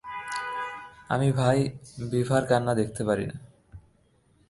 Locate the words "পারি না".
3.03-3.35